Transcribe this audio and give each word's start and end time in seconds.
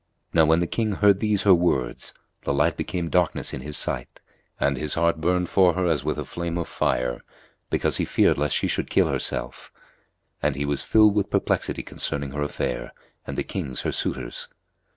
Now 0.33 0.45
when 0.47 0.61
the 0.61 0.65
King 0.65 0.93
heard 0.93 1.19
these 1.19 1.43
her 1.43 1.53
words, 1.53 2.11
the 2.43 2.55
light 2.55 2.75
became 2.75 3.07
darkness 3.11 3.53
in 3.53 3.61
his 3.61 3.77
sight 3.77 4.19
and 4.59 4.75
his 4.75 4.95
heart 4.95 5.21
burned 5.21 5.47
for 5.47 5.73
her 5.75 5.85
as 5.85 6.03
with 6.03 6.17
a 6.17 6.25
flame 6.25 6.57
of 6.57 6.67
fire, 6.67 7.21
because 7.69 7.97
he 7.97 8.05
feared 8.05 8.39
lest 8.39 8.55
she 8.55 8.67
should 8.67 8.89
kill 8.89 9.09
herself; 9.09 9.71
and 10.41 10.55
he 10.55 10.65
was 10.65 10.81
filled 10.81 11.13
with 11.13 11.29
perplexity 11.29 11.83
concerning 11.83 12.31
her 12.31 12.41
affair 12.41 12.93
and 13.27 13.37
the 13.37 13.43
kings 13.43 13.81
her 13.81 13.91
suitors. 13.91 14.47